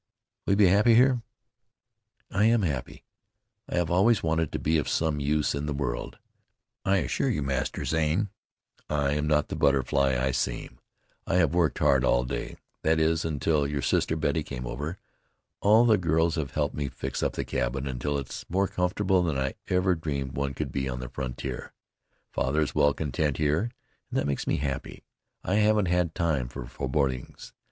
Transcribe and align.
"Will 0.47 0.53
you 0.53 0.57
be 0.57 0.65
happy 0.65 0.95
here?" 0.95 1.21
"I 2.31 2.45
am 2.45 2.63
happy. 2.63 3.03
I 3.69 3.75
have 3.75 3.91
always 3.91 4.23
wanted 4.23 4.51
to 4.51 4.57
be 4.57 4.79
of 4.79 4.89
some 4.89 5.19
use 5.19 5.53
in 5.53 5.67
the 5.67 5.75
world. 5.75 6.17
I 6.83 6.97
assure 6.97 7.29
you, 7.29 7.43
Master 7.43 7.85
Zane, 7.85 8.29
I 8.89 9.11
am 9.11 9.27
not 9.27 9.49
the 9.49 9.55
butterfly 9.55 10.17
I 10.19 10.31
seem. 10.31 10.79
I 11.27 11.35
have 11.35 11.53
worked 11.53 11.77
hard 11.77 12.03
all 12.03 12.23
day, 12.25 12.55
that 12.81 12.99
is, 12.99 13.23
until 13.23 13.67
your 13.67 13.83
sister 13.83 14.15
Betty 14.15 14.41
came 14.41 14.65
over. 14.65 14.97
All 15.59 15.85
the 15.85 15.99
girls 15.99 16.33
have 16.33 16.55
helped 16.55 16.73
me 16.73 16.89
fix 16.89 17.21
up 17.21 17.33
the 17.33 17.45
cabin 17.45 17.85
until 17.85 18.17
it's 18.17 18.43
more 18.49 18.67
comfortable 18.67 19.21
than 19.21 19.37
I 19.37 19.53
ever 19.67 19.93
dreamed 19.93 20.31
one 20.31 20.55
could 20.55 20.71
be 20.71 20.89
on 20.89 20.99
the 20.99 21.09
frontier. 21.09 21.73
Father 22.31 22.61
is 22.61 22.73
well 22.73 22.95
content 22.95 23.37
here, 23.37 23.69
and 24.09 24.17
that 24.17 24.25
makes 24.25 24.47
me 24.47 24.57
happy. 24.57 25.03
I 25.43 25.57
haven't 25.57 25.89
had 25.89 26.15
time 26.15 26.47
for 26.47 26.65
forebodings. 26.65 27.53